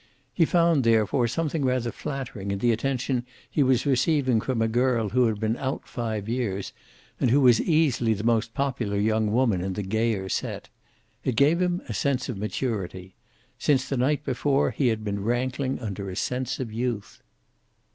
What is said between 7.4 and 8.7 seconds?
easily the most